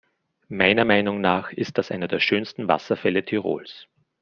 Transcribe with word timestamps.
Meiner 0.49 0.83
Meinung 0.83 1.21
nach 1.21 1.51
ist 1.51 1.77
das 1.77 1.91
einer 1.91 2.07
der 2.07 2.19
schönsten 2.19 2.67
Wasserfälle 2.67 3.23
Tirols. 3.23 3.85